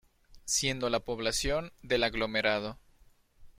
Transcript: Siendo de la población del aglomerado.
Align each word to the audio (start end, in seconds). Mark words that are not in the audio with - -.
Siendo 0.45 0.87
de 0.87 0.89
la 0.93 0.99
población 1.01 1.73
del 1.83 2.03
aglomerado. 2.03 2.79